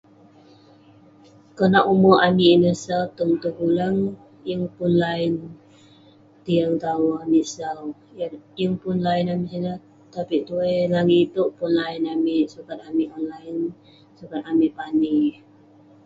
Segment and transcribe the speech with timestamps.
[1.57, 3.97] Konak ume' amik ineh sau tong tegulang,
[4.47, 5.39] yeng pun line,
[6.45, 9.77] tiang tong awa amik sau..yeng pun line amik sineh..
[10.13, 13.59] tapi'k tuwai langit itouk, pun line amik, sukat amik online,
[14.19, 15.17] sukat amik pani